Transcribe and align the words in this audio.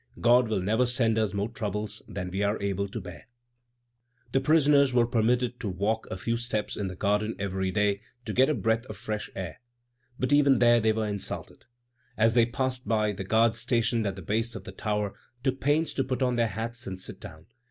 God 0.19 0.47
will 0.47 0.63
never 0.63 0.87
send 0.87 1.19
us 1.19 1.31
more 1.35 1.49
troubles 1.49 2.01
than 2.07 2.31
we 2.31 2.41
are 2.41 2.59
able 2.59 2.87
to 2.87 2.99
bear." 2.99 3.27
The 4.31 4.41
prisoners 4.41 4.95
were 4.95 5.05
permitted 5.05 5.59
to 5.59 5.69
walk 5.69 6.07
a 6.09 6.17
few 6.17 6.37
steps 6.37 6.75
in 6.75 6.87
the 6.87 6.95
garden 6.95 7.35
every 7.37 7.69
day 7.69 8.01
to 8.25 8.33
get 8.33 8.49
a 8.49 8.55
breath 8.55 8.83
of 8.87 8.97
fresh 8.97 9.29
air. 9.35 9.61
But 10.17 10.33
even 10.33 10.57
there 10.57 10.79
they 10.79 10.91
were 10.91 11.05
insulted. 11.07 11.67
As 12.17 12.33
they 12.33 12.47
passed 12.47 12.87
by, 12.87 13.11
the 13.13 13.23
guards 13.23 13.59
stationed 13.59 14.07
at 14.07 14.15
the 14.15 14.23
base 14.23 14.55
of 14.55 14.63
the 14.63 14.71
tower 14.71 15.13
took 15.43 15.59
pains 15.59 15.93
to 15.93 16.03
put 16.03 16.23
on 16.23 16.35
their 16.35 16.47
hats 16.47 16.87
and 16.87 16.99
sit 16.99 17.19
down. 17.19 17.45